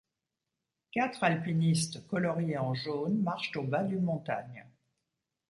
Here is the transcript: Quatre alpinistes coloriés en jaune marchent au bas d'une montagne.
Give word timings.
Quatre 0.91 1.23
alpinistes 1.25 2.01
coloriés 2.07 2.57
en 2.57 2.73
jaune 2.73 3.21
marchent 3.21 3.55
au 3.55 3.61
bas 3.61 3.83
d'une 3.83 4.01
montagne. 4.01 4.65